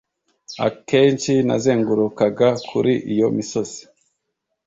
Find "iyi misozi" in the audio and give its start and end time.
3.11-3.81